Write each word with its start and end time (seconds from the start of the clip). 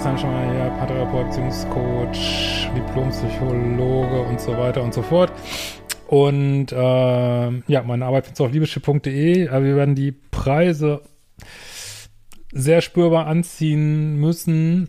Christian 0.00 0.18
Schmeier 0.18 1.24
Beziehungscoach, 1.26 2.70
Diplompsychologe 2.74 4.22
und 4.22 4.40
so 4.40 4.56
weiter 4.56 4.82
und 4.82 4.94
so 4.94 5.02
fort. 5.02 5.30
Und 6.06 6.72
äh, 6.72 7.50
ja, 7.70 7.82
meine 7.82 8.06
Arbeit 8.06 8.24
findest 8.24 8.40
du 8.40 8.44
auf 8.46 8.52
liebeschiff.de. 8.52 9.48
Aber 9.50 9.62
wir 9.62 9.76
werden 9.76 9.94
die 9.94 10.12
Preise 10.12 11.02
sehr 12.50 12.80
spürbar 12.80 13.26
anziehen 13.26 14.16
müssen. 14.16 14.88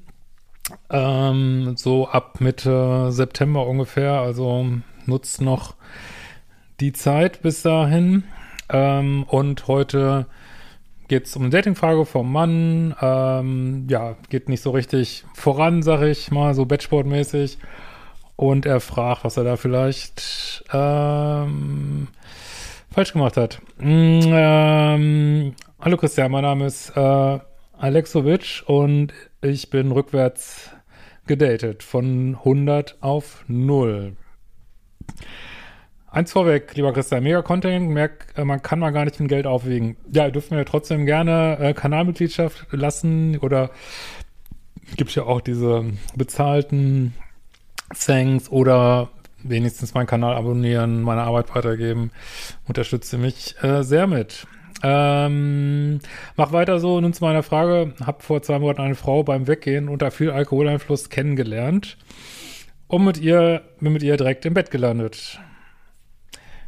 Ähm, 0.89 1.73
so 1.75 2.07
ab 2.07 2.39
Mitte 2.39 3.12
September 3.12 3.67
ungefähr. 3.67 4.13
Also 4.13 4.66
nutzt 5.07 5.41
noch 5.41 5.75
die 6.80 6.93
Zeit 6.93 7.41
bis 7.41 7.63
dahin. 7.63 8.23
Ähm, 8.70 9.23
und 9.23 9.67
heute 9.67 10.27
geht 11.11 11.25
es 11.25 11.35
um 11.35 11.41
eine 11.41 11.49
Datingfrage 11.49 12.05
vom 12.05 12.31
Mann. 12.31 12.95
Ähm, 13.01 13.85
ja, 13.89 14.15
geht 14.29 14.47
nicht 14.47 14.61
so 14.63 14.71
richtig 14.71 15.25
voran, 15.33 15.83
sag 15.83 16.03
ich 16.03 16.31
mal, 16.31 16.53
so 16.53 16.63
Batchboard-mäßig. 16.63 17.57
Und 18.38 18.65
er 18.65 18.79
fragt, 18.79 19.25
was 19.25 19.35
er 19.35 19.43
da 19.43 19.57
vielleicht 19.57 20.63
ähm, 20.71 22.07
falsch 22.91 23.11
gemacht 23.11 23.35
hat. 23.35 23.59
Mm, 23.77 24.21
ähm, 24.23 25.55
hallo 25.81 25.97
Christian, 25.97 26.31
mein 26.31 26.43
Name 26.43 26.67
ist 26.67 26.95
äh, 26.95 27.39
Alexovic 27.77 28.63
und 28.67 29.11
ich 29.41 29.69
bin 29.69 29.91
rückwärts 29.91 30.69
gedatet 31.27 31.83
von 31.83 32.38
100 32.38 32.99
auf 33.02 33.43
0. 33.49 34.16
Eins 36.12 36.34
vorweg, 36.34 36.76
lieber 36.76 36.92
Christian, 36.92 37.23
mega 37.23 37.42
Content, 37.42 37.90
merk, 37.90 38.34
äh, 38.36 38.44
man 38.44 38.62
kann 38.62 38.80
mal 38.80 38.92
gar 38.92 39.06
nicht 39.06 39.17
mit 39.22 39.30
Geld 39.30 39.48
aufwiegen. 39.48 39.95
Ja, 40.12 40.26
ihr 40.26 40.31
dürft 40.31 40.52
mir 40.52 40.66
trotzdem 40.66 41.06
gerne 41.06 41.58
äh, 41.58 41.73
Kanalmitgliedschaft 41.73 42.67
lassen 42.72 43.38
oder 43.38 43.72
gibt 44.98 45.16
ja 45.16 45.23
auch 45.23 45.39
diese 45.39 45.86
bezahlten 46.16 47.14
Thanks 47.98 48.50
oder 48.50 49.09
wenigstens 49.42 49.94
meinen 49.94 50.06
Kanal 50.06 50.36
abonnieren, 50.36 51.02
meine 51.02 51.22
Arbeit 51.22 51.56
weitergeben. 51.56 52.12
Unterstütze 52.67 53.17
mich 53.17 53.56
äh, 53.64 53.84
sehr 53.84 54.06
mit. 54.06 54.48
Ähm, 54.84 56.00
mach 56.36 56.52
weiter 56.52 56.80
so. 56.80 57.00
Nun 57.00 57.14
zu 57.14 57.23
meiner 57.23 57.44
Frage. 57.44 57.94
Hab 58.06 58.22
vor 58.22 58.42
zwei 58.42 58.59
Monaten 58.59 58.82
eine 58.82 58.95
Frau 58.95 59.23
beim 59.23 59.48
Weggehen 59.48 59.88
unter 59.88 60.12
viel 60.12 60.32
Alkoholeinfluss 60.32 61.09
kennengelernt 61.09 61.98
und 62.88 63.06
mit 63.06 63.17
ihr, 63.17 63.62
bin 63.80 63.94
mit 63.94 64.04
ihr 64.04 64.17
direkt 64.17 64.45
im 64.45 64.54
Bett 64.54 64.72
gelandet. 64.72 65.39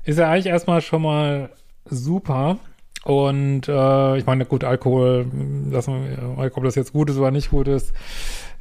Ist 0.05 0.19
ja 0.19 0.29
eigentlich 0.29 0.47
erstmal 0.47 0.81
schon 0.81 1.01
mal 1.01 1.49
super. 1.85 2.57
Und 3.05 3.67
äh, 3.67 4.17
ich 4.17 4.25
meine, 4.25 4.45
gut, 4.45 4.63
Alkohol, 4.63 5.25
lassen 5.69 6.37
wir, 6.37 6.57
ob 6.57 6.63
das 6.63 6.75
jetzt 6.75 6.93
gut 6.93 7.09
ist 7.09 7.17
oder 7.17 7.31
nicht 7.31 7.51
gut 7.51 7.67
ist, 7.67 7.93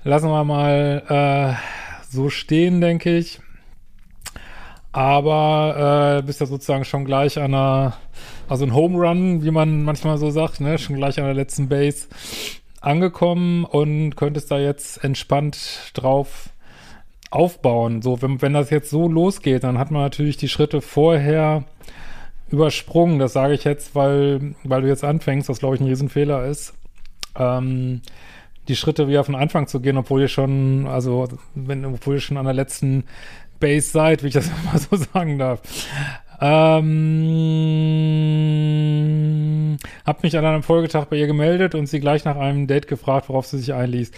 lassen 0.04 0.28
wir 0.28 0.44
mal 0.44 1.02
äh, 1.08 2.04
so 2.10 2.28
stehen, 2.28 2.80
denke 2.80 3.16
ich. 3.16 3.40
Aber 4.90 6.18
äh, 6.18 6.26
bist 6.26 6.40
ja 6.40 6.46
sozusagen 6.46 6.84
schon 6.84 7.04
gleich 7.04 7.38
an 7.38 7.54
einer, 7.54 7.94
also 8.48 8.64
ein 8.64 8.74
Home 8.74 8.98
Run, 8.98 9.42
wie 9.42 9.50
man 9.50 9.84
manchmal 9.84 10.18
so 10.18 10.30
sagt, 10.30 10.60
ne, 10.60 10.78
schon 10.78 10.96
gleich 10.96 11.18
an 11.18 11.24
der 11.24 11.34
letzten 11.34 11.68
Base 11.68 12.08
angekommen 12.80 13.64
und 13.64 14.16
könntest 14.16 14.50
da 14.50 14.58
jetzt 14.58 15.02
entspannt 15.02 15.92
drauf 15.94 16.51
aufbauen. 17.32 18.02
So, 18.02 18.20
wenn, 18.22 18.42
wenn 18.42 18.52
das 18.52 18.70
jetzt 18.70 18.90
so 18.90 19.08
losgeht, 19.08 19.64
dann 19.64 19.78
hat 19.78 19.90
man 19.90 20.02
natürlich 20.02 20.36
die 20.36 20.48
Schritte 20.48 20.80
vorher 20.80 21.64
übersprungen. 22.50 23.18
Das 23.18 23.32
sage 23.32 23.54
ich 23.54 23.64
jetzt, 23.64 23.94
weil, 23.94 24.54
weil 24.64 24.82
du 24.82 24.88
jetzt 24.88 25.04
anfängst, 25.04 25.48
was 25.48 25.58
glaube 25.58 25.74
ich 25.74 25.80
ein 25.80 25.86
Riesenfehler 25.86 26.44
ist. 26.44 26.74
Ähm, 27.36 28.02
die 28.68 28.76
Schritte 28.76 29.08
wieder 29.08 29.24
von 29.24 29.34
Anfang 29.34 29.66
zu 29.66 29.80
gehen, 29.80 29.96
obwohl 29.96 30.20
ihr 30.20 30.28
schon, 30.28 30.86
also 30.86 31.26
wenn, 31.54 31.84
obwohl 31.84 32.16
ihr 32.16 32.20
schon 32.20 32.36
an 32.36 32.44
der 32.44 32.54
letzten 32.54 33.04
Base 33.58 33.90
seid, 33.90 34.22
wie 34.22 34.28
ich 34.28 34.34
das 34.34 34.50
mal 34.64 34.78
so 34.78 34.94
sagen 34.96 35.38
darf. 35.38 35.62
Ähm, 36.40 36.82
hab 40.04 40.22
mich 40.22 40.36
an 40.36 40.44
einem 40.44 40.62
Folgetag 40.62 41.06
bei 41.06 41.16
ihr 41.16 41.26
gemeldet 41.26 41.74
und 41.74 41.86
sie 41.86 42.00
gleich 42.00 42.24
nach 42.24 42.36
einem 42.36 42.66
Date 42.66 42.88
gefragt, 42.88 43.28
worauf 43.28 43.46
sie 43.46 43.58
sich 43.58 43.72
einließ. 43.72 44.10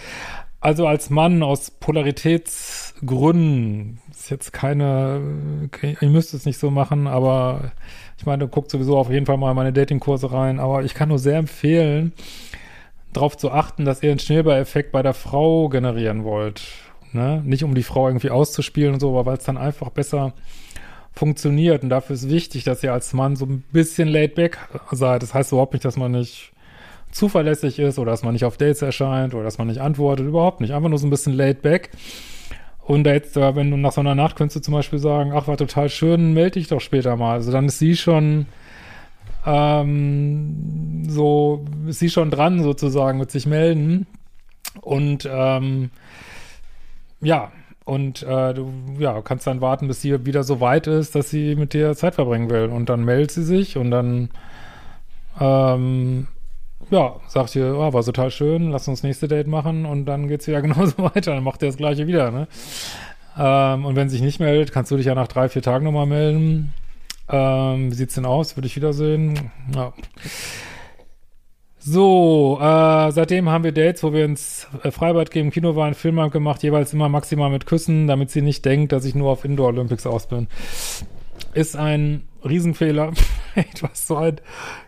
Also 0.65 0.87
als 0.87 1.11
Mann 1.11 1.43
aus 1.43 1.69
Polaritätsgründen 1.69 3.99
ist 4.09 4.31
jetzt 4.31 4.51
keine, 4.51 5.69
ich 6.01 6.09
müsste 6.09 6.37
es 6.37 6.47
nicht 6.47 6.57
so 6.57 6.71
machen, 6.71 7.05
aber 7.05 7.73
ich 8.17 8.25
meine, 8.25 8.47
guckt 8.47 8.71
sowieso 8.71 8.97
auf 8.97 9.11
jeden 9.11 9.27
Fall 9.27 9.37
mal 9.37 9.53
meine 9.53 9.73
Datingkurse 9.73 10.31
rein, 10.31 10.59
aber 10.59 10.83
ich 10.83 10.95
kann 10.95 11.09
nur 11.09 11.19
sehr 11.19 11.37
empfehlen, 11.37 12.13
darauf 13.13 13.37
zu 13.37 13.51
achten, 13.51 13.85
dass 13.85 14.01
ihr 14.01 14.09
einen 14.09 14.17
Schneeball-Effekt 14.17 14.91
bei 14.91 15.03
der 15.03 15.13
Frau 15.13 15.69
generieren 15.69 16.23
wollt. 16.23 16.63
Ne? 17.11 17.43
Nicht 17.45 17.63
um 17.63 17.75
die 17.75 17.83
Frau 17.83 18.07
irgendwie 18.07 18.31
auszuspielen 18.31 18.95
und 18.95 18.99
so, 18.99 19.09
aber 19.09 19.27
weil 19.27 19.37
es 19.37 19.43
dann 19.43 19.57
einfach 19.57 19.91
besser 19.91 20.33
funktioniert. 21.13 21.83
Und 21.83 21.89
dafür 21.89 22.15
ist 22.15 22.27
wichtig, 22.27 22.63
dass 22.63 22.81
ihr 22.81 22.91
als 22.91 23.13
Mann 23.13 23.35
so 23.35 23.45
ein 23.45 23.63
bisschen 23.71 24.07
laid 24.07 24.33
back 24.33 24.57
seid. 24.91 25.21
Das 25.21 25.35
heißt 25.35 25.51
überhaupt 25.51 25.73
nicht, 25.73 25.85
dass 25.85 25.95
man 25.95 26.13
nicht 26.13 26.53
zuverlässig 27.15 27.79
ist 27.79 27.97
oder 27.97 28.11
dass 28.11 28.23
man 28.23 28.33
nicht 28.33 28.45
auf 28.45 28.57
Dates 28.57 28.81
erscheint 28.81 29.33
oder 29.33 29.43
dass 29.43 29.57
man 29.57 29.67
nicht 29.67 29.79
antwortet, 29.79 30.27
überhaupt 30.27 30.61
nicht. 30.61 30.73
Einfach 30.73 30.89
nur 30.89 30.99
so 30.99 31.07
ein 31.07 31.09
bisschen 31.09 31.33
laid 31.33 31.61
back. 31.61 31.91
Und 32.81 33.07
jetzt, 33.07 33.35
wenn 33.35 33.71
du 33.71 33.77
nach 33.77 33.93
so 33.93 34.01
einer 34.01 34.13
Nacht 34.13 34.35
könntest 34.35 34.57
du 34.57 34.61
zum 34.61 34.73
Beispiel 34.73 34.99
sagen, 34.99 35.31
ach, 35.33 35.47
war 35.47 35.57
total 35.57 35.89
schön, 35.89 36.33
melde 36.33 36.59
dich 36.59 36.67
doch 36.67 36.81
später 36.81 37.15
mal. 37.15 37.33
Also 37.33 37.51
dann 37.51 37.65
ist 37.65 37.79
sie 37.79 37.95
schon 37.95 38.45
ähm, 39.45 41.03
so, 41.07 41.65
ist 41.87 41.99
sie 41.99 42.09
schon 42.09 42.29
dran 42.29 42.61
sozusagen 42.61 43.17
mit 43.17 43.31
sich 43.31 43.47
melden. 43.47 44.05
Und 44.81 45.27
ähm, 45.31 45.89
ja, 47.21 47.51
und 47.85 48.23
äh, 48.23 48.53
du 48.53 48.71
ja, 48.99 49.21
kannst 49.21 49.47
dann 49.47 49.61
warten, 49.61 49.87
bis 49.87 50.01
sie 50.01 50.25
wieder 50.25 50.43
so 50.43 50.59
weit 50.59 50.87
ist, 50.87 51.15
dass 51.15 51.29
sie 51.29 51.55
mit 51.55 51.73
dir 51.73 51.95
Zeit 51.95 52.15
verbringen 52.15 52.49
will. 52.49 52.65
Und 52.65 52.89
dann 52.89 53.05
meldet 53.05 53.31
sie 53.31 53.43
sich 53.43 53.77
und 53.77 53.89
dann 53.89 54.29
ähm, 55.39 56.27
ja, 56.91 57.15
sagt 57.27 57.55
ihr, 57.55 57.75
oh, 57.77 57.93
war 57.93 58.03
total 58.03 58.31
schön, 58.31 58.71
lass 58.71 58.87
uns 58.87 58.99
das 58.99 59.03
nächste 59.03 59.27
Date 59.27 59.47
machen 59.47 59.85
und 59.85 60.05
dann 60.05 60.27
geht's 60.27 60.47
wieder 60.47 60.61
genauso 60.63 60.97
weiter, 60.99 61.33
dann 61.33 61.43
macht 61.43 61.61
ihr 61.61 61.67
das 61.67 61.77
gleiche 61.77 62.07
wieder, 62.07 62.31
ne? 62.31 62.47
Ähm, 63.37 63.85
und 63.85 63.95
wenn 63.95 64.09
sich 64.09 64.21
nicht 64.21 64.39
meldet, 64.39 64.71
kannst 64.71 64.91
du 64.91 64.97
dich 64.97 65.07
ja 65.07 65.15
nach 65.15 65.27
drei, 65.27 65.49
vier 65.49 65.61
Tagen 65.61 65.85
nochmal 65.85 66.05
melden. 66.05 66.73
Ähm, 67.29 67.91
wie 67.91 67.95
sieht's 67.95 68.15
denn 68.15 68.25
aus? 68.25 68.55
Würde 68.55 68.67
ich 68.67 68.75
wiedersehen? 68.75 69.51
Ja. 69.73 69.93
So, 71.87 72.57
äh, 72.59 73.11
seitdem 73.11 73.49
haben 73.49 73.63
wir 73.63 73.71
Dates, 73.71 74.01
wo 74.03 74.11
wir 74.11 74.25
ins 74.25 74.67
äh, 74.81 74.89
Freibad 74.89 75.29
gehen, 75.29 75.51
Kino 75.51 75.75
waren, 75.75 75.93
Film 75.93 76.19
haben 76.19 76.31
gemacht, 76.31 76.63
jeweils 76.63 76.93
immer 76.93 77.09
maximal 77.09 77.51
mit 77.51 77.67
Küssen, 77.67 78.07
damit 78.07 78.31
sie 78.31 78.41
nicht 78.41 78.65
denkt, 78.65 78.91
dass 78.91 79.05
ich 79.05 79.13
nur 79.13 79.29
auf 79.29 79.45
Indoor 79.45 79.67
Olympics 79.67 80.07
aus 80.07 80.27
bin. 80.27 80.47
Ist 81.55 81.77
ein 81.77 82.23
Riesenfehler. 82.43 83.13
du 83.55 83.87
hast 83.87 84.07
so 84.07 84.17
ein 84.17 84.41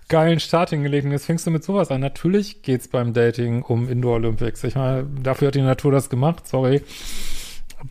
geilen 0.09 0.39
Start 0.39 0.71
hingelegt 0.71 1.05
und 1.05 1.11
jetzt 1.11 1.25
fängst 1.25 1.47
du 1.47 1.51
mit 1.51 1.63
sowas 1.63 1.91
an. 1.91 2.01
Natürlich 2.01 2.61
geht's 2.61 2.89
beim 2.89 3.13
Dating 3.13 3.63
um 3.63 3.89
Indoor 3.89 4.15
Olympics. 4.15 4.63
Ich 4.65 4.75
meine, 4.75 5.07
dafür 5.23 5.47
hat 5.47 5.55
die 5.55 5.61
Natur 5.61 5.93
das 5.93 6.09
gemacht, 6.09 6.47
sorry. 6.47 6.81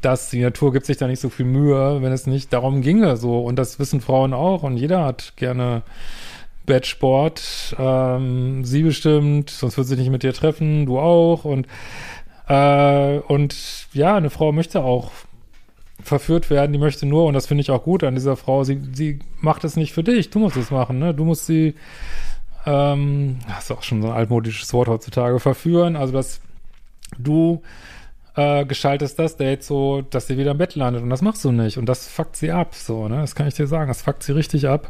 Dass 0.03 0.31
die 0.31 0.43
Natur 0.43 0.73
gibt 0.73 0.85
sich 0.85 0.99
da 0.99 1.07
nicht 1.07 1.21
so 1.21 1.31
viel 1.31 1.47
Mühe, 1.47 2.03
wenn 2.03 2.13
es 2.13 2.27
nicht 2.27 2.53
darum 2.53 2.83
ginge, 2.83 3.17
so. 3.17 3.41
Und 3.41 3.57
das 3.57 3.79
wissen 3.79 4.03
Frauen 4.03 4.35
auch 4.35 4.63
und 4.63 4.77
jeder 4.77 5.05
hat 5.05 5.33
gerne 5.37 5.83
Bettsport. 6.67 7.77
Ähm, 7.79 8.63
sie 8.65 8.83
bestimmt, 8.83 9.49
sonst 9.49 9.79
würde 9.79 9.89
sie 9.89 9.97
nicht 9.97 10.11
mit 10.11 10.23
dir 10.23 10.35
treffen, 10.35 10.85
du 10.85 10.99
auch 10.99 11.45
und 11.47 11.67
äh, 12.49 13.19
und 13.21 13.89
ja, 13.93 14.17
eine 14.17 14.31
Frau 14.31 14.53
möchte 14.53 14.83
auch 14.83 15.13
verführt 16.07 16.51
werden, 16.51 16.73
die 16.73 16.79
möchte 16.79 17.05
nur, 17.05 17.27
und 17.27 17.35
das 17.35 17.47
finde 17.47 17.63
ich 17.63 17.71
auch 17.71 17.83
gut 17.83 18.05
an 18.05 18.15
dieser 18.15 18.37
Frau, 18.37 18.65
sie, 18.65 18.81
sie 18.93 19.19
macht 19.41 19.65
es 19.65 19.77
nicht 19.77 19.93
für 19.93 20.05
dich, 20.05 20.31
du 20.31 20.39
musst 20.39 20.57
es 20.57 20.71
machen, 20.71 20.99
ne? 20.99 21.13
Du 21.13 21.25
musst 21.25 21.47
sie, 21.47 21.75
ähm, 22.65 23.39
das 23.49 23.65
ist 23.65 23.71
auch 23.73 23.83
schon 23.83 24.03
so 24.03 24.09
ein 24.09 24.15
altmodisches 24.15 24.73
Wort 24.73 24.89
heutzutage, 24.89 25.41
verführen, 25.41 25.97
also 25.97 26.13
dass 26.13 26.41
du 27.19 27.63
äh, 28.37 28.65
gestaltest 28.65 29.19
das 29.19 29.37
Date 29.37 29.65
so, 29.65 30.03
dass 30.03 30.29
sie 30.29 30.39
wieder 30.39 30.53
im 30.53 30.59
Bett 30.59 30.77
landet 30.77 31.03
und 31.03 31.11
das 31.11 31.23
machst 31.23 31.45
du 31.45 31.53
nicht 31.53 31.77
und 31.77 31.87
das 31.87 32.07
fuckt 32.07 32.37
sie 32.37 32.53
ab, 32.53 32.75
so, 32.75 33.09
ne? 33.09 33.17
Das 33.17 33.35
kann 33.35 33.49
ich 33.49 33.55
dir 33.55 33.67
sagen, 33.67 33.89
das 33.89 34.03
fuckt 34.03 34.23
sie 34.23 34.33
richtig 34.33 34.69
ab. 34.69 34.89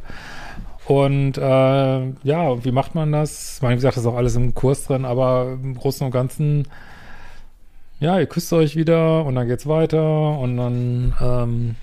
Und 0.87 1.37
äh, 1.37 2.07
ja, 2.23 2.65
wie 2.65 2.71
macht 2.71 2.95
man 2.95 3.11
das? 3.11 3.57
Ich 3.57 3.63
meine, 3.63 3.73
wie 3.73 3.79
gesagt, 3.79 3.97
das 3.97 4.05
ist 4.05 4.09
auch 4.09 4.17
alles 4.17 4.37
im 4.37 4.55
Kurs 4.55 4.85
drin, 4.85 5.05
aber 5.05 5.59
im 5.61 5.75
Großen 5.75 6.07
und 6.07 6.13
Ganzen 6.13 6.69
ja, 8.00 8.19
ihr 8.19 8.26
küsst 8.26 8.52
euch 8.52 8.76
wieder 8.76 9.25
und 9.25 9.34
dann 9.34 9.48
geht's 9.48 9.66
weiter 9.66 10.38
und 10.38 10.56
dann, 10.56 11.14
ähm, 11.20 11.75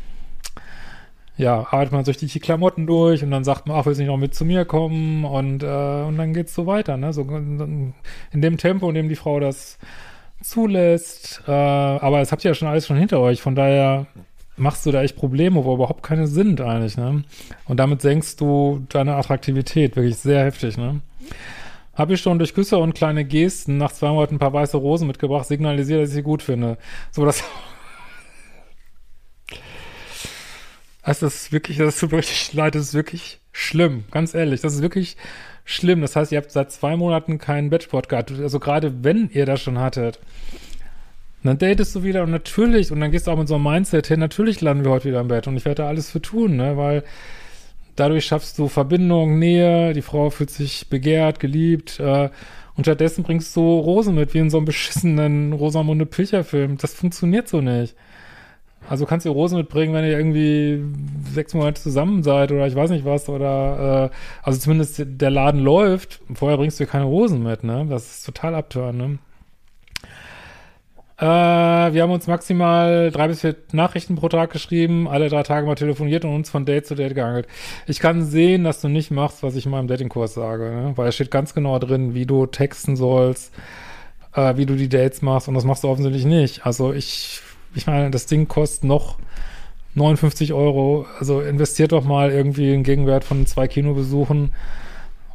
ja, 1.38 1.62
arbeitet 1.72 1.92
man 1.92 2.04
durch 2.04 2.18
die 2.18 2.40
Klamotten 2.40 2.86
durch 2.86 3.24
und 3.24 3.32
dann 3.32 3.44
sagt 3.44 3.68
man, 3.68 3.78
ach, 3.78 3.86
willst 3.86 4.00
du 4.00 4.04
nicht 4.04 4.12
noch 4.12 4.18
mit 4.18 4.36
zu 4.36 4.46
mir 4.46 4.66
kommen? 4.66 5.26
Und, 5.26 5.64
äh, 5.64 6.04
und 6.04 6.18
dann 6.18 6.34
geht's 6.34 6.54
so 6.54 6.68
weiter, 6.68 6.98
ne, 6.98 7.12
so 7.14 7.24
in 7.24 7.94
dem 8.42 8.58
Tempo, 8.58 8.88
in 8.90 8.96
dem 8.96 9.10
die 9.10 9.16
Frau 9.16 9.40
das 9.40 9.80
zulässt, 10.42 11.42
äh, 11.48 11.52
aber 11.52 12.20
das 12.20 12.32
habt 12.32 12.44
ihr 12.46 12.52
ja 12.52 12.56
schon 12.56 12.68
alles 12.68 12.86
schon 12.86 12.98
hinter 12.98 13.20
euch, 13.20 13.42
von 13.42 13.56
daher 13.56 14.06
machst 14.56 14.86
du 14.86 14.92
da 14.92 15.02
echt 15.02 15.16
Probleme, 15.16 15.64
wo 15.66 15.74
überhaupt 15.74 16.04
keine 16.04 16.28
sind 16.28 16.62
eigentlich, 16.62 16.98
ne, 16.98 17.24
und 17.66 17.78
damit 17.78 18.02
senkst 18.02 18.40
du 18.40 18.86
deine 18.90 19.16
Attraktivität 19.16 19.96
wirklich 19.96 20.18
sehr 20.18 20.44
heftig, 20.44 20.78
ne. 20.78 21.00
Habe 21.94 22.14
ich 22.14 22.22
schon 22.22 22.40
durch 22.40 22.54
Küsse 22.54 22.78
und 22.78 22.96
kleine 22.96 23.24
Gesten 23.24 23.78
nach 23.78 23.92
zwei 23.92 24.10
Monaten 24.10 24.36
ein 24.36 24.40
paar 24.40 24.54
weiße 24.54 24.78
Rosen 24.78 25.08
mitgebracht, 25.08 25.48
signalisiert, 25.48 26.02
dass 26.02 26.10
ich 26.10 26.16
sie 26.16 26.24
gut 26.24 26.42
finde. 26.42 26.78
So, 27.12 27.26
das. 27.26 27.44
Das 31.06 31.22
ist 31.22 31.52
wirklich, 31.52 31.80
das 31.80 32.00
tut 32.00 32.14
mir 32.14 32.24
leid, 32.54 32.76
das 32.76 32.84
ist 32.84 32.94
wirklich 32.94 33.42
schlimm, 33.52 34.06
ganz 34.10 34.34
ehrlich. 34.34 34.62
Das 34.62 34.74
ist 34.74 34.82
wirklich 34.82 35.18
schlimm. 35.66 36.00
Das 36.00 36.16
heißt, 36.16 36.32
ihr 36.32 36.38
habt 36.38 36.50
seit 36.50 36.72
zwei 36.72 36.96
Monaten 36.96 37.40
keinen 37.40 37.70
Bettsport 37.70 38.08
gehabt. 38.08 38.32
Also, 38.32 38.58
gerade 38.62 39.04
wenn 39.04 39.30
ihr 39.30 39.46
das 39.46 39.62
schon 39.62 39.80
hattet, 39.80 40.22
dann 41.44 41.58
datest 41.58 41.94
du 41.96 42.04
wieder 42.04 42.24
und 42.24 42.32
natürlich, 42.32 42.92
und 42.92 43.02
dann 43.02 43.12
gehst 43.12 43.28
du 43.28 43.32
auch 43.32 43.38
mit 43.38 43.48
so 43.48 43.56
einem 43.56 43.66
Mindset 43.66 44.08
hin, 44.08 44.20
natürlich 44.20 44.62
landen 44.62 44.86
wir 44.86 44.92
heute 44.92 45.10
wieder 45.10 45.20
im 45.20 45.28
Bett 45.28 45.46
und 45.48 45.58
ich 45.58 45.66
werde 45.66 45.84
da 45.84 45.88
alles 45.90 46.10
für 46.10 46.22
tun, 46.22 46.56
ne, 46.56 46.78
weil 46.78 47.04
dadurch 47.96 48.26
schaffst 48.26 48.58
du 48.60 48.68
Verbindung, 48.68 49.40
Nähe, 49.40 49.94
die 49.94 50.02
Frau 50.02 50.30
fühlt 50.30 50.50
sich 50.50 50.90
begehrt, 50.90 51.40
geliebt, 51.40 52.00
äh, 52.00 52.30
und 52.76 52.86
stattdessen 52.86 53.24
bringst 53.24 53.56
du 53.56 53.62
Rosen 53.62 54.16
mit, 54.16 54.34
wie 54.34 54.40
in 54.40 54.50
so 54.50 54.58
einem 54.58 54.66
beschissenen 54.66 55.54
Rosamunde 55.54 56.06
Pilcher-Film. 56.06 56.78
Das 56.78 56.94
funktioniert 56.94 57.48
so 57.48 57.62
nicht. 57.62 57.96
Also 58.90 59.06
kannst 59.06 59.26
du 59.26 59.32
Rosen 59.32 59.58
mitbringen, 59.58 59.94
wenn 59.94 60.04
ihr 60.04 60.18
irgendwie 60.18 60.84
sechs 61.32 61.54
Monate 61.54 61.82
zusammen 61.82 62.24
seid 62.24 62.52
oder 62.52 62.68
ich 62.68 62.76
weiß 62.76 62.90
nicht 62.90 63.06
was 63.06 63.30
oder 63.30 64.12
äh, 64.12 64.16
also 64.42 64.60
zumindest 64.60 65.02
der 65.06 65.30
Laden 65.30 65.62
läuft. 65.62 66.20
Vorher 66.34 66.58
bringst 66.58 66.80
du 66.80 66.86
keine 66.86 67.06
Rosen 67.06 67.44
mit, 67.44 67.64
ne? 67.64 67.86
Das 67.90 68.18
ist 68.18 68.26
total 68.26 68.56
abtören, 68.56 68.98
ne? 68.98 69.20
Äh, 71.18 71.26
wir 71.26 72.02
haben 72.02 72.12
uns 72.12 72.26
maximal 72.26 73.12
drei 73.12 73.28
bis 73.28 73.42
vier 73.42 73.56
Nachrichten 73.72 74.16
pro 74.16 74.30
Tag 74.30 74.52
geschrieben, 74.52 75.08
alle 75.08 75.30
drei 75.30 75.44
Tage 75.44 75.68
mal 75.68 75.76
telefoniert 75.76 76.26
und 76.26 76.34
uns 76.34 76.50
von 76.50 76.66
Date 76.66 76.88
zu 76.88 76.96
Date 76.96 77.14
geangelt. 77.14 77.48
Ich 77.86 78.00
kann 78.00 78.24
sehen, 78.26 78.64
dass 78.64 78.82
du 78.82 78.90
nicht 78.90 79.12
machst, 79.12 79.44
was 79.44 79.56
ich 79.56 79.66
in 79.66 79.72
meinem 79.72 79.88
Datingkurs 79.88 80.34
sage, 80.34 80.64
ne? 80.64 80.94
weil 80.96 81.10
es 81.10 81.16
steht 81.16 81.30
ganz 81.30 81.54
genau 81.54 81.78
drin, 81.78 82.16
wie 82.16 82.26
du 82.26 82.48
texten 82.48 82.96
sollst, 82.96 83.54
äh, 84.34 84.58
wie 84.58 84.66
du 84.66 84.76
die 84.76 84.90
Dates 84.90 85.22
machst 85.22 85.48
und 85.48 85.54
das 85.54 85.66
machst 85.66 85.84
du 85.84 85.90
offensichtlich 85.90 86.26
nicht. 86.26 86.66
Also 86.66 86.94
ich, 86.94 87.42
ich 87.76 87.86
meine, 87.86 88.10
das 88.10 88.26
Ding 88.26 88.48
kostet 88.48 88.86
noch 88.86 89.20
59 89.96 90.54
Euro, 90.54 91.06
also 91.20 91.42
investiert 91.42 91.92
doch 91.92 92.04
mal 92.04 92.32
irgendwie 92.32 92.74
einen 92.74 92.84
Gegenwert 92.84 93.24
von 93.24 93.46
zwei 93.46 93.68
Kinobesuchen 93.68 94.52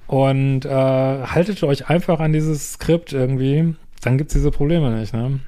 und 0.08 0.64
äh, 0.64 0.68
haltet 0.68 1.62
euch 1.62 1.88
einfach 1.88 2.18
an 2.18 2.32
dieses 2.32 2.72
Skript 2.72 3.12
irgendwie, 3.12 3.76
dann 4.02 4.18
gibt's 4.18 4.34
diese 4.34 4.50
Probleme 4.50 4.90
nicht, 4.90 5.14
ne? 5.14 5.38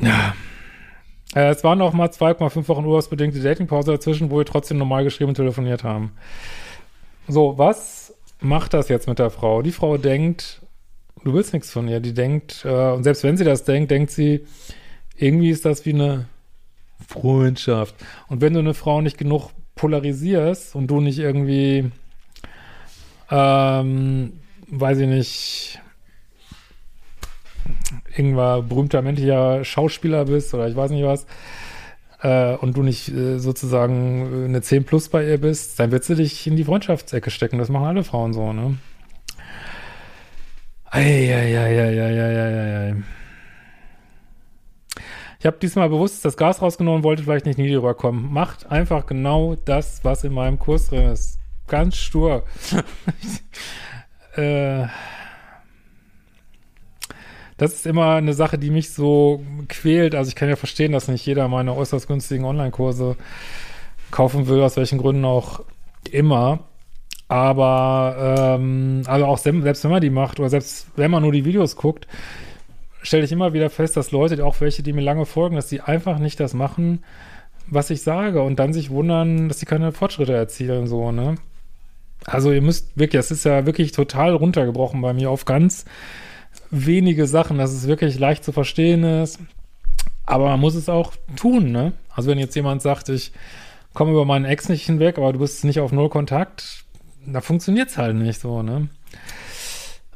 Ja. 0.00 0.34
Äh, 1.34 1.50
es 1.50 1.64
waren 1.64 1.80
auch 1.80 1.92
mal 1.92 2.08
2,5 2.08 2.68
Wochen 2.68 2.84
urlaubsbedingte 2.84 3.40
Datingpause 3.40 3.92
dazwischen, 3.92 4.30
wo 4.30 4.38
wir 4.38 4.44
trotzdem 4.44 4.78
normal 4.78 5.04
geschrieben 5.04 5.30
und 5.30 5.34
telefoniert 5.36 5.84
haben. 5.84 6.12
So, 7.28 7.58
was 7.58 8.14
macht 8.40 8.74
das 8.74 8.88
jetzt 8.88 9.08
mit 9.08 9.18
der 9.18 9.30
Frau? 9.30 9.62
Die 9.62 9.72
Frau 9.72 9.96
denkt, 9.98 10.62
du 11.24 11.34
willst 11.34 11.52
nichts 11.52 11.70
von 11.70 11.88
ihr. 11.88 12.00
Die 12.00 12.14
denkt, 12.14 12.64
äh, 12.64 12.92
und 12.92 13.04
selbst 13.04 13.22
wenn 13.24 13.36
sie 13.36 13.44
das 13.44 13.64
denkt, 13.64 13.90
denkt 13.90 14.10
sie, 14.10 14.46
irgendwie 15.16 15.50
ist 15.50 15.64
das 15.64 15.84
wie 15.84 15.94
eine 15.94 16.26
Freundschaft. 17.06 17.94
Und 18.28 18.40
wenn 18.40 18.54
du 18.54 18.60
eine 18.60 18.74
Frau 18.74 19.00
nicht 19.00 19.18
genug 19.18 19.50
polarisierst 19.74 20.74
und 20.74 20.86
du 20.86 21.00
nicht 21.00 21.18
irgendwie, 21.18 21.90
ähm, 23.30 24.32
weiß 24.68 24.98
ich 24.98 25.08
nicht, 25.08 25.80
irgendwann 28.16 28.68
berühmter 28.68 29.02
männlicher 29.02 29.64
Schauspieler 29.64 30.24
bist 30.24 30.54
oder 30.54 30.68
ich 30.68 30.76
weiß 30.76 30.90
nicht 30.90 31.04
was, 31.04 31.26
äh, 32.22 32.56
und 32.56 32.76
du 32.76 32.82
nicht 32.82 33.08
äh, 33.08 33.38
sozusagen 33.38 34.44
eine 34.46 34.62
10 34.62 34.84
plus 34.84 35.08
bei 35.08 35.26
ihr 35.26 35.38
bist, 35.40 35.78
dann 35.78 35.90
wird 35.90 36.04
sie 36.04 36.14
dich 36.16 36.46
in 36.46 36.56
die 36.56 36.64
Freundschaftsecke 36.64 37.30
stecken. 37.30 37.58
Das 37.58 37.68
machen 37.68 37.86
alle 37.86 38.04
Frauen 38.04 38.32
so, 38.32 38.52
ne? 38.52 38.78
Eieieiei. 40.90 41.76
Ich 45.38 45.46
habe 45.46 45.58
diesmal 45.60 45.88
bewusst 45.90 46.24
das 46.24 46.36
Gas 46.36 46.62
rausgenommen, 46.62 47.04
wollte 47.04 47.22
vielleicht 47.22 47.46
nicht 47.46 47.58
nie 47.58 47.74
rüberkommen. 47.74 48.32
Macht 48.32 48.70
einfach 48.70 49.06
genau 49.06 49.54
das, 49.54 50.02
was 50.02 50.24
in 50.24 50.32
meinem 50.32 50.58
Kurs 50.58 50.88
drin 50.88 51.10
ist. 51.10 51.38
Ganz 51.68 51.96
stur. 51.96 52.44
äh, 54.36 54.86
das 57.56 57.74
ist 57.74 57.86
immer 57.86 58.14
eine 58.16 58.34
Sache, 58.34 58.58
die 58.58 58.70
mich 58.70 58.92
so 58.92 59.42
quält. 59.68 60.14
Also 60.14 60.28
ich 60.28 60.34
kann 60.34 60.48
ja 60.48 60.56
verstehen, 60.56 60.92
dass 60.92 61.08
nicht 61.08 61.24
jeder 61.24 61.48
meine 61.48 61.74
äußerst 61.74 62.06
günstigen 62.06 62.44
Online-Kurse 62.44 63.16
kaufen 64.10 64.46
will, 64.48 64.60
aus 64.62 64.76
welchen 64.76 64.98
Gründen 64.98 65.24
auch 65.24 65.60
immer. 66.10 66.60
Aber 67.28 68.56
ähm, 68.58 69.02
also 69.06 69.26
auch 69.26 69.38
selbst 69.38 69.84
wenn 69.84 69.90
man 69.90 70.00
die 70.00 70.10
macht 70.10 70.38
oder 70.38 70.48
selbst 70.48 70.86
wenn 70.96 71.10
man 71.10 71.22
nur 71.22 71.32
die 71.32 71.44
Videos 71.44 71.76
guckt, 71.76 72.06
stelle 73.02 73.24
ich 73.24 73.32
immer 73.32 73.52
wieder 73.52 73.70
fest, 73.70 73.96
dass 73.96 74.12
Leute, 74.12 74.44
auch 74.44 74.60
welche, 74.60 74.82
die 74.82 74.92
mir 74.92 75.02
lange 75.02 75.26
folgen, 75.26 75.56
dass 75.56 75.68
die 75.68 75.80
einfach 75.80 76.18
nicht 76.18 76.38
das 76.38 76.54
machen, 76.54 77.02
was 77.68 77.90
ich 77.90 78.02
sage 78.02 78.42
und 78.42 78.58
dann 78.58 78.72
sich 78.72 78.90
wundern, 78.90 79.48
dass 79.48 79.58
sie 79.58 79.66
keine 79.66 79.92
Fortschritte 79.92 80.34
erzielen, 80.34 80.86
so, 80.86 81.10
ne? 81.10 81.36
Also 82.24 82.50
ihr 82.50 82.62
müsst 82.62 82.96
wirklich, 82.96 83.20
das 83.20 83.30
ist 83.30 83.44
ja 83.44 83.66
wirklich 83.66 83.92
total 83.92 84.34
runtergebrochen 84.34 85.00
bei 85.00 85.12
mir 85.12 85.30
auf 85.30 85.44
ganz 85.44 85.84
wenige 86.70 87.26
Sachen, 87.26 87.58
dass 87.58 87.72
es 87.72 87.86
wirklich 87.86 88.18
leicht 88.18 88.44
zu 88.44 88.52
verstehen 88.52 89.04
ist. 89.04 89.38
Aber 90.24 90.46
man 90.46 90.60
muss 90.60 90.74
es 90.74 90.88
auch 90.88 91.12
tun, 91.36 91.70
ne? 91.70 91.92
Also 92.14 92.30
wenn 92.30 92.38
jetzt 92.38 92.56
jemand 92.56 92.82
sagt, 92.82 93.08
ich 93.08 93.32
komme 93.94 94.10
über 94.10 94.24
meinen 94.24 94.44
Ex 94.44 94.68
nicht 94.68 94.86
hinweg, 94.86 95.18
aber 95.18 95.32
du 95.32 95.38
bist 95.38 95.64
nicht 95.64 95.80
auf 95.80 95.92
Null 95.92 96.08
Kontakt, 96.08 96.84
da 97.26 97.40
funktioniert 97.40 97.90
es 97.90 97.98
halt 97.98 98.16
nicht 98.16 98.40
so, 98.40 98.62
ne? 98.62 98.88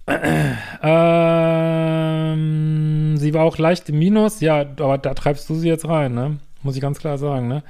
Ähm, 0.82 2.40
sie 3.16 3.34
war 3.34 3.44
auch 3.44 3.58
leicht 3.58 3.88
im 3.90 3.98
Minus, 3.98 4.40
ja, 4.40 4.60
aber 4.60 4.98
da 4.98 5.14
treibst 5.14 5.48
du 5.48 5.54
sie 5.54 5.68
jetzt 5.68 5.86
rein, 5.86 6.14
ne? 6.14 6.38
Muss 6.62 6.74
ich 6.74 6.82
ganz 6.82 6.98
klar 6.98 7.16
sagen, 7.16 7.48
ne? 7.48 7.62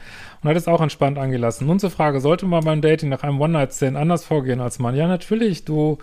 Und 0.43 0.49
hat 0.49 0.57
es 0.57 0.69
auch 0.69 0.81
entspannt 0.81 1.19
angelassen. 1.19 1.67
Nun 1.67 1.79
zur 1.79 1.91
Frage, 1.91 2.21
sollte 2.21 2.47
man 2.47 2.65
beim 2.65 2.81
Dating 2.81 3.11
nach 3.11 3.23
einem 3.23 3.41
One-Night-Stand 3.41 3.97
anders 3.97 4.25
vorgehen 4.25 4.61
als 4.61 4.79
Mann? 4.79 4.97
Ja, 4.97 5.07
natürlich, 5.07 5.65
du 5.65 5.99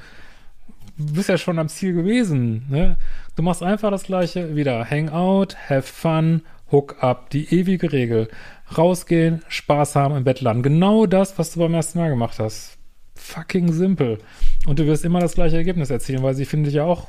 du 0.97 1.13
bist 1.13 1.29
ja 1.29 1.37
schon 1.37 1.59
am 1.59 1.69
Ziel 1.69 1.93
gewesen. 1.93 2.65
Ne? 2.69 2.97
Du 3.35 3.43
machst 3.43 3.63
einfach 3.63 3.91
das 3.91 4.03
gleiche 4.03 4.55
wieder. 4.55 4.89
Hangout, 4.89 5.55
have 5.69 5.83
fun, 5.83 6.41
hook 6.71 7.01
up. 7.01 7.29
Die 7.29 7.53
ewige 7.53 7.91
Regel. 7.91 8.29
Rausgehen, 8.77 9.43
Spaß 9.47 9.95
haben, 9.95 10.15
im 10.15 10.23
Bett 10.23 10.41
landen. 10.41 10.63
Genau 10.63 11.05
das, 11.05 11.37
was 11.37 11.53
du 11.53 11.59
beim 11.59 11.73
ersten 11.73 11.99
Mal 11.99 12.09
gemacht 12.09 12.39
hast. 12.39 12.77
Fucking 13.15 13.71
simpel. 13.71 14.19
Und 14.65 14.79
du 14.79 14.85
wirst 14.85 15.05
immer 15.05 15.19
das 15.19 15.35
gleiche 15.35 15.57
Ergebnis 15.57 15.89
erzielen, 15.89 16.23
weil 16.23 16.35
sie 16.35 16.45
finde 16.45 16.69
ich 16.69 16.75
ja 16.75 16.83
auch 16.83 17.07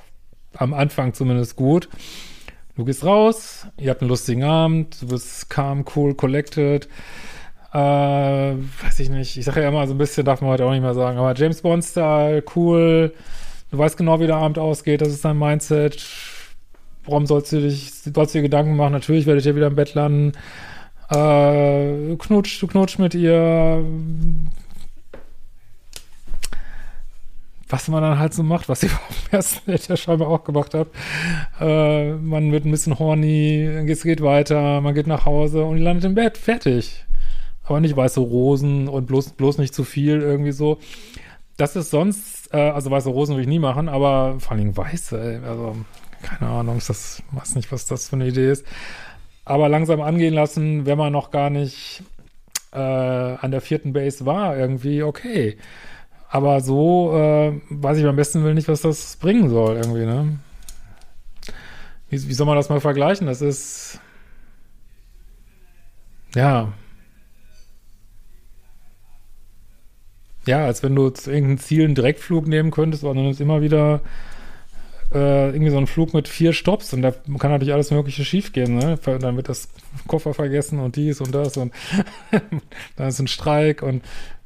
am 0.55 0.73
Anfang 0.75 1.15
zumindest 1.15 1.57
gut. 1.57 1.89
Du 2.77 2.85
gehst 2.85 3.05
raus, 3.05 3.67
ihr 3.77 3.91
habt 3.91 4.03
einen 4.03 4.09
lustigen 4.09 4.45
Abend, 4.45 5.03
du 5.03 5.09
bist 5.09 5.51
calm, 5.51 5.85
cool, 5.97 6.15
collected. 6.15 6.89
Äh, 7.73 7.77
weiß 7.77 9.01
ich 9.01 9.11
nicht, 9.11 9.37
ich 9.37 9.45
sage 9.45 9.63
ja 9.63 9.69
immer 9.69 9.87
so 9.87 9.95
ein 9.95 9.99
bisschen, 9.99 10.25
darf 10.25 10.41
man 10.41 10.51
heute 10.51 10.65
auch 10.65 10.71
nicht 10.71 10.81
mehr 10.81 10.95
sagen, 10.95 11.19
aber 11.19 11.35
James 11.35 11.61
Bond-Style, 11.61 12.45
cool, 12.55 13.13
Du 13.71 13.77
weißt 13.77 13.99
genau, 13.99 14.19
wie 14.21 14.27
der 14.27 14.37
Abend 14.37 14.59
ausgeht, 14.59 15.03
das 15.03 15.09
ist 15.09 15.25
dein 15.25 15.39
Mindset. 15.39 16.05
Warum 17.05 17.27
sollst 17.27 17.53
du 17.53 17.61
dich, 17.61 17.93
sollst 17.93 18.35
du 18.35 18.39
dir 18.39 18.43
Gedanken 18.43 18.77
machen? 18.77 18.93
Natürlich 18.93 19.27
werde 19.27 19.41
ich 19.41 19.47
ja 19.47 19.55
wieder 19.55 19.67
im 19.67 19.77
Bett 19.77 19.95
landen. 19.95 20.33
Äh, 21.11 22.17
knutsch, 22.17 22.63
du 22.63 22.67
knutsch 22.67 22.99
mit 22.99 23.15
ihr. 23.15 23.85
Was 27.71 27.89
man 27.89 28.03
dann 28.03 28.19
halt 28.19 28.33
so 28.33 28.43
macht, 28.43 28.71
was 28.71 28.83
ich 28.85 28.91
dem 28.91 28.99
ersten 29.33 29.71
Date 29.71 29.89
ja 29.89 29.97
scheinbar 29.99 30.29
auch 30.29 30.45
gemacht 30.45 30.73
habe. 30.73 30.91
Äh, 31.61 32.13
man 32.15 32.53
wird 32.53 32.65
ein 32.65 32.71
bisschen 32.71 32.99
horny, 32.99 33.65
es 33.87 34.03
geht 34.03 34.23
weiter, 34.23 34.81
man 34.81 34.95
geht 34.95 35.07
nach 35.07 35.27
Hause 35.27 35.65
und 35.65 35.77
landet 35.79 36.05
im 36.05 36.15
Bett, 36.15 36.39
fertig. 36.39 37.05
Aber 37.65 37.81
nicht 37.81 37.97
weiße 37.97 38.21
Rosen 38.21 38.89
und 38.89 39.07
bloß, 39.07 39.31
bloß 39.33 39.59
nicht 39.59 39.75
zu 39.75 39.85
viel 39.85 40.23
irgendwie 40.23 40.53
so. 40.53 40.79
Das 41.59 41.75
ist 41.75 41.91
sonst, 41.91 42.55
äh, 42.55 42.71
also 42.71 42.91
weiße 42.91 43.11
Rosen 43.11 43.35
würde 43.35 43.43
ich 43.43 43.49
nie 43.49 43.59
machen, 43.59 43.89
aber 43.89 44.39
vor 44.39 44.53
allem 44.53 44.77
weiße, 44.77 45.21
ey, 45.21 45.45
also 45.45 45.77
keine 46.23 46.49
Ahnung, 46.51 46.79
ist 46.79 46.89
das, 46.89 47.23
weiß 47.33 47.57
nicht, 47.57 47.71
was 47.73 47.85
das 47.87 48.09
für 48.09 48.17
eine 48.17 48.29
Idee 48.29 48.51
ist. 48.51 48.65
Aber 49.45 49.69
langsam 49.69 50.01
angehen 50.01 50.35
lassen, 50.35 50.87
wenn 50.87 50.97
man 50.97 51.13
noch 51.13 51.33
gar 51.33 51.51
nicht 51.51 52.05
äh, 52.73 52.79
an 52.79 53.51
der 53.51 53.61
vierten 53.61 53.93
Base 53.93 54.25
war, 54.25 54.57
irgendwie 54.57 55.03
okay. 55.03 55.59
Aber 56.31 56.61
so 56.61 57.13
äh, 57.17 57.61
weiß 57.71 57.99
ich 57.99 58.07
am 58.07 58.17
besten 58.17 58.45
will 58.45 58.55
nicht, 58.55 58.69
was 58.69 58.83
das 58.83 59.17
bringen 59.17 59.51
soll, 59.51 59.77
irgendwie, 59.77 60.07
ne? 60.07 60.39
Wie, 62.09 62.29
wie 62.29 62.35
soll 62.35 62.47
man 62.47 62.57
das 62.57 62.69
mal 62.69 62.81
vergleichen? 62.81 63.27
Das 63.27 63.43
ist 63.43 64.01
ja, 66.37 66.73
Ja, 70.49 70.65
als 70.65 70.83
wenn 70.83 70.95
du 70.95 71.11
zu 71.11 71.31
irgendeinem 71.31 71.59
Ziel 71.59 71.85
einen 71.85 71.95
Direktflug 71.95 72.49
nehmen 72.49 72.71
könntest, 72.71 73.05
dann 73.05 73.19
ist 73.29 73.39
immer 73.39 73.61
wieder 73.61 74.01
äh, 75.13 75.51
irgendwie 75.51 75.71
so 75.71 75.77
ein 75.77 75.87
Flug 75.87 76.15
mit 76.15 76.27
vier 76.27 76.55
Stops 76.55 76.95
und 76.95 77.03
da 77.03 77.11
kann 77.39 77.51
natürlich 77.51 77.75
alles 77.75 77.91
Mögliche 77.91 78.25
schiefgehen, 78.25 78.79
ne? 78.79 78.99
Dann 79.05 79.37
wird 79.37 79.51
das 79.51 79.69
Koffer 80.07 80.33
vergessen 80.33 80.79
und 80.79 80.97
dies 80.97 81.21
und 81.21 81.35
das 81.35 81.59
und 81.59 81.75
dann 82.97 83.09
ist 83.09 83.19
ein 83.19 83.27
Streik 83.27 83.83
und 83.83 84.03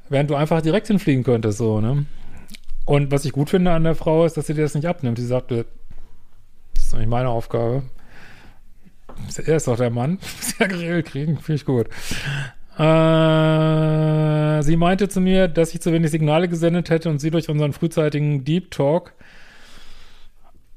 während 0.09 0.29
du 0.29 0.35
einfach 0.35 0.61
direkt 0.61 0.89
hinfliegen 0.89 1.23
könntest, 1.23 1.59
so, 1.59 1.81
ne? 1.81 2.05
Und 2.85 3.13
was 3.13 3.25
ich 3.25 3.31
gut 3.31 3.51
finde 3.51 3.71
an 3.71 3.85
der 3.85 3.95
Frau 3.95 4.27
ist, 4.27 4.37
dass 4.37 4.49
sie 4.49 4.55
dir 4.55 4.63
das 4.63 4.75
nicht 4.75 4.89
abnimmt. 4.89 5.19
Sie 5.19 5.27
sagte, 5.27 5.67
das 6.75 6.83
ist 6.83 6.93
doch 6.93 6.99
nicht 6.99 7.11
meine 7.11 7.29
Aufgabe. 7.29 7.85
Er 9.47 9.57
ist 9.57 9.69
doch 9.69 9.77
der 9.77 9.91
Mann. 9.91 10.19
Muss 10.37 10.59
ja 10.59 10.67
geregelt 10.67 11.07
kriegen. 11.07 11.39
Finde 11.39 11.55
ich 11.55 11.65
gut. 11.65 11.87
Äh, 12.77 12.83
sie 14.61 14.77
meinte 14.77 15.09
zu 15.09 15.21
mir, 15.21 15.49
dass 15.49 15.75
ich 15.75 15.81
zu 15.81 15.93
wenig 15.93 16.11
Signale 16.11 16.49
gesendet 16.49 16.91
hätte 16.91 17.09
und 17.09 17.19
sie 17.19 17.31
durch 17.31 17.49
unseren 17.49 17.73
frühzeitigen 17.73 18.45
Deep 18.45 18.71
Talk. 18.71 19.15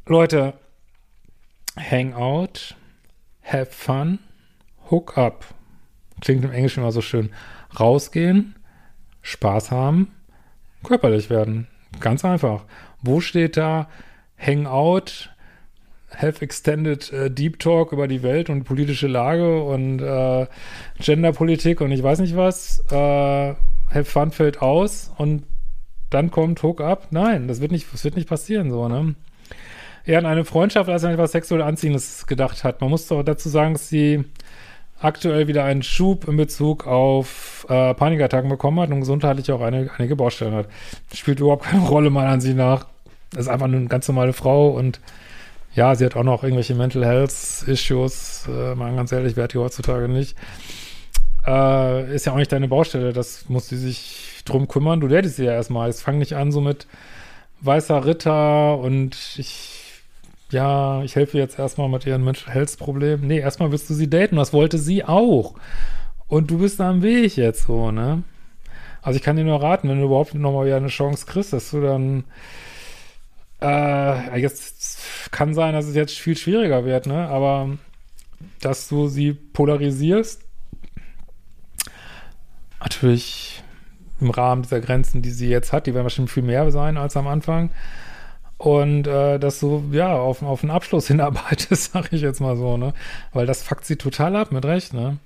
Leute, 0.06 0.54
Hangout, 1.78 2.76
have 3.44 3.72
fun, 3.72 4.20
hook 4.90 5.18
up. 5.18 5.46
Klingt 6.22 6.46
im 6.46 6.52
Englischen 6.52 6.80
immer 6.82 6.92
so 6.92 7.02
schön. 7.02 7.32
Rausgehen, 7.80 8.56
Spaß 9.22 9.72
haben, 9.72 10.14
körperlich 10.84 11.30
werden. 11.30 11.68
Ganz 12.00 12.24
einfach. 12.24 12.66
Wo 13.02 13.20
steht 13.20 13.58
da 13.58 13.90
Hangout, 14.38 15.30
have 16.10 16.42
extended 16.42 17.12
uh, 17.14 17.30
Deep 17.30 17.60
Talk 17.60 17.92
über 17.92 18.08
die 18.08 18.24
Welt 18.24 18.50
und 18.50 18.64
politische 18.64 19.08
Lage 19.08 19.62
und 19.64 20.02
uh, 20.02 20.46
Genderpolitik 21.00 21.82
und 21.82 21.92
ich 21.92 22.04
weiß 22.04 22.20
nicht 22.20 22.36
was. 22.36 22.84
Uh, 22.92 23.56
have 23.90 24.06
Fun 24.06 24.32
fällt 24.32 24.62
aus 24.62 25.12
und 25.18 25.44
dann 26.10 26.32
kommt 26.32 26.62
Hook 26.64 26.82
Up. 26.82 27.08
Nein, 27.12 27.48
das 27.48 27.62
wird 27.62 27.72
nicht, 27.72 27.88
das 27.92 28.04
wird 28.04 28.16
nicht 28.16 28.30
passieren, 28.30 28.72
so, 28.72 28.88
ne? 28.88 29.16
Er 30.06 30.20
an 30.20 30.26
eine 30.28 30.46
Freundschaft 30.46 30.88
als 30.88 31.04
an 31.04 31.14
etwas 31.14 31.32
sexuell 31.32 31.64
Anziehendes 31.64 32.28
gedacht 32.28 32.64
hat. 32.64 32.80
Man 32.80 32.92
muss 32.92 33.08
doch 33.08 33.24
dazu 33.24 33.50
sagen, 33.50 33.74
dass 33.74 33.90
sie 33.90 34.24
aktuell 35.00 35.48
wieder 35.48 35.64
einen 35.64 35.82
Schub 35.82 36.28
in 36.28 36.38
Bezug 36.38 36.86
auf 36.86 37.66
äh, 37.70 37.94
Panikattacken 37.96 38.50
bekommen 38.50 38.80
hat 38.80 38.92
und 38.92 39.00
gesundheitlich 39.00 39.52
auch 39.52 39.62
eine, 39.62 39.90
einige 39.98 40.16
Baustellen 40.16 40.54
hat. 40.54 40.68
Spielt 41.14 41.40
überhaupt 41.40 41.66
keine 41.66 41.88
Rolle, 41.88 42.12
meiner 42.12 42.30
Ansicht 42.30 42.56
nach. 42.56 42.86
Das 43.32 43.42
ist 43.42 43.48
einfach 43.48 43.66
eine 43.66 43.86
ganz 43.88 44.08
normale 44.08 44.34
Frau 44.34 44.70
und 44.70 45.02
ja, 45.76 45.94
sie 45.94 46.06
hat 46.06 46.16
auch 46.16 46.24
noch 46.24 46.44
irgendwelche 46.44 46.74
Mental 46.74 47.06
Health 47.06 47.64
Issues. 47.68 48.48
Äh, 48.48 48.76
mal 48.76 48.96
ganz 48.96 49.12
ehrlich, 49.12 49.36
wer 49.36 49.44
hat 49.44 49.54
die 49.54 49.58
heutzutage 49.58 50.08
nicht? 50.08 50.36
Äh, 51.46 52.16
ist 52.16 52.26
ja 52.26 52.32
auch 52.32 52.38
nicht 52.38 52.52
deine 52.52 52.70
Baustelle. 52.70 53.12
Das 53.12 53.50
muss 53.50 53.68
sie 53.68 53.78
sich 53.78 54.42
drum 54.46 54.70
kümmern. 54.70 55.02
Du 55.02 55.10
datest 55.10 55.36
sie 55.36 55.46
ja 55.46 55.52
erstmal. 55.52 55.90
Jetzt 55.90 56.02
fang 56.02 56.18
nicht 56.18 56.34
an 56.34 56.54
so 56.54 56.62
mit 56.62 56.88
weißer 57.62 58.06
Ritter 58.06 58.80
und 58.80 59.18
ich, 59.38 60.02
ja, 60.50 61.04
ich 61.04 61.16
helfe 61.16 61.38
jetzt 61.38 61.60
erstmal 61.60 61.90
mit 61.90 62.06
ihren 62.06 62.24
Mental 62.24 62.54
Health 62.54 62.78
Problemen. 62.78 63.28
Nee, 63.28 63.40
erstmal 63.40 63.72
willst 63.72 63.90
du 63.90 63.94
sie 63.94 64.10
daten. 64.10 64.38
Das 64.38 64.54
wollte 64.54 64.78
sie 64.78 65.04
auch. 65.04 65.56
Und 66.28 66.52
du 66.52 66.60
bist 66.60 66.80
da 66.80 66.90
am 66.90 67.04
Weg 67.04 67.36
jetzt 67.36 67.64
so, 67.68 67.92
ne? 67.92 68.24
Also 69.02 69.18
ich 69.18 69.24
kann 69.24 69.36
dir 69.36 69.44
nur 69.44 69.62
raten, 69.62 69.90
wenn 69.90 70.00
du 70.00 70.06
überhaupt 70.06 70.34
nochmal 70.34 70.66
wieder 70.66 70.78
eine 70.78 70.88
Chance 70.88 71.26
kriegst, 71.28 71.54
dass 71.54 71.70
du 71.70 71.82
dann 71.82 72.24
äh, 73.62 74.40
jetzt 74.40 75.32
kann 75.32 75.54
sein, 75.54 75.74
dass 75.74 75.86
es 75.86 75.96
jetzt 75.96 76.18
viel 76.18 76.38
schwieriger 76.38 76.86
wird, 76.86 77.08
ne? 77.08 77.28
Aber 77.28 77.78
dass 78.62 78.88
du 78.88 79.08
sie 79.08 79.34
polarisierst, 79.34 80.42
natürlich 82.80 83.64
im 84.22 84.30
Rahmen 84.30 84.62
dieser 84.62 84.80
Grenzen, 84.82 85.22
die 85.22 85.32
sie 85.32 85.50
jetzt 85.50 85.74
hat, 85.74 85.88
die 85.88 85.94
werden 85.94 86.06
wahrscheinlich 86.06 86.34
viel 86.34 86.44
mehr 86.44 86.70
sein 86.72 86.98
als 86.98 87.18
am 87.18 87.28
Anfang. 87.28 87.72
Und 88.58 89.06
äh, 89.08 89.38
dass 89.38 89.60
du 89.60 89.84
ja 89.92 90.16
auf, 90.16 90.42
auf 90.42 90.64
einen 90.64 90.72
Abschluss 90.72 91.08
hinarbeitest, 91.08 91.92
sag 91.94 92.14
ich 92.14 92.22
jetzt 92.22 92.40
mal 92.40 92.56
so, 92.56 92.78
ne? 92.78 92.94
Weil 93.34 93.46
das 93.46 93.64
fuckt 93.64 93.86
sie 93.86 93.98
total 93.98 94.36
ab, 94.36 94.52
mit 94.52 94.66
Recht, 94.66 94.94
ne? 94.94 95.18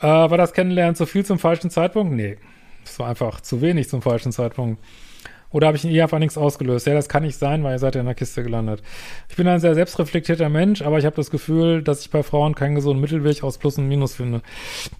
Äh, 0.00 0.06
war 0.06 0.38
das 0.38 0.52
Kennenlernen 0.52 0.96
zu 0.96 1.06
viel 1.06 1.24
zum 1.24 1.38
falschen 1.38 1.70
Zeitpunkt? 1.70 2.14
Nee. 2.14 2.38
Das 2.84 2.98
war 2.98 3.08
einfach 3.08 3.40
zu 3.40 3.60
wenig 3.60 3.88
zum 3.88 4.02
falschen 4.02 4.32
Zeitpunkt. 4.32 4.82
Oder 5.52 5.66
habe 5.66 5.76
ich 5.76 5.84
in 5.84 5.90
ihr 5.90 6.04
einfach 6.04 6.20
nichts 6.20 6.38
ausgelöst? 6.38 6.86
Ja, 6.86 6.94
das 6.94 7.08
kann 7.08 7.24
nicht 7.24 7.36
sein, 7.36 7.64
weil 7.64 7.74
ihr 7.74 7.78
seid 7.80 7.96
ja 7.96 8.00
in 8.00 8.06
der 8.06 8.14
Kiste 8.14 8.44
gelandet. 8.44 8.82
Ich 9.28 9.36
bin 9.36 9.48
ein 9.48 9.58
sehr 9.58 9.74
selbstreflektierter 9.74 10.48
Mensch, 10.48 10.80
aber 10.82 10.98
ich 10.98 11.04
habe 11.04 11.16
das 11.16 11.30
Gefühl, 11.30 11.82
dass 11.82 12.02
ich 12.02 12.10
bei 12.10 12.22
Frauen 12.22 12.54
keinen 12.54 12.76
gesunden 12.76 13.00
Mittelweg 13.00 13.42
aus 13.42 13.58
Plus 13.58 13.76
und 13.76 13.88
Minus 13.88 14.14
finde. 14.14 14.42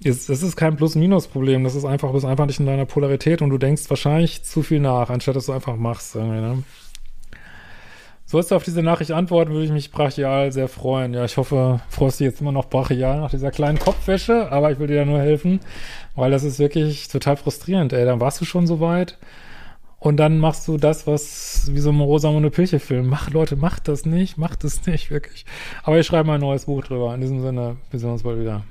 Es, 0.02 0.28
ist 0.28 0.56
kein 0.56 0.76
Plus-Minus-Problem, 0.76 1.62
das 1.62 1.76
ist 1.76 1.84
einfach, 1.84 2.08
du 2.08 2.14
bist 2.14 2.26
einfach 2.26 2.46
nicht 2.46 2.58
in 2.58 2.66
deiner 2.66 2.84
Polarität 2.84 3.42
und 3.42 3.50
du 3.50 3.58
denkst 3.58 3.88
wahrscheinlich 3.88 4.42
zu 4.42 4.62
viel 4.62 4.80
nach, 4.80 5.08
anstatt 5.08 5.36
dass 5.36 5.46
du 5.46 5.52
einfach 5.52 5.76
machst. 5.76 6.16
Irgendwie, 6.16 6.40
ne? 6.40 6.62
Sollst 8.26 8.50
du 8.50 8.56
auf 8.56 8.64
diese 8.64 8.82
Nachricht 8.82 9.12
antworten, 9.12 9.52
würde 9.52 9.66
ich 9.66 9.72
mich 9.72 9.92
brachial 9.92 10.52
sehr 10.52 10.68
freuen. 10.68 11.14
Ja, 11.14 11.24
ich 11.24 11.36
hoffe, 11.36 11.80
freust 11.88 12.18
du 12.18 12.24
jetzt 12.24 12.40
immer 12.40 12.52
noch 12.52 12.68
brachial 12.68 13.20
nach 13.20 13.30
dieser 13.30 13.52
kleinen 13.52 13.78
Kopfwäsche, 13.78 14.50
aber 14.50 14.72
ich 14.72 14.80
will 14.80 14.88
dir 14.88 14.96
ja 14.96 15.04
nur 15.04 15.20
helfen, 15.20 15.60
weil 16.16 16.30
das 16.32 16.42
ist 16.42 16.58
wirklich 16.58 17.06
total 17.08 17.36
frustrierend, 17.36 17.92
ey. 17.92 18.04
Dann 18.04 18.20
warst 18.20 18.40
du 18.40 18.44
schon 18.44 18.66
so 18.66 18.80
weit 18.80 19.16
und 20.00 20.16
dann 20.16 20.38
machst 20.38 20.66
du 20.66 20.78
das, 20.78 21.06
was 21.06 21.70
wie 21.72 21.78
so 21.78 21.90
ein 21.90 22.00
Rosamunde 22.00 22.50
Pilche-Film. 22.50 23.06
Mach, 23.06 23.30
Leute, 23.30 23.56
macht 23.56 23.86
das 23.86 24.06
nicht, 24.06 24.38
macht 24.38 24.64
das 24.64 24.86
nicht, 24.86 25.10
wirklich. 25.10 25.44
Aber 25.82 25.98
ich 26.00 26.06
schreibe 26.06 26.26
mal 26.26 26.34
ein 26.34 26.40
neues 26.40 26.64
Buch 26.64 26.82
drüber. 26.82 27.14
In 27.14 27.20
diesem 27.20 27.42
Sinne, 27.42 27.76
wir 27.90 28.00
sehen 28.00 28.10
uns 28.10 28.22
bald 28.22 28.40
wieder. 28.40 28.62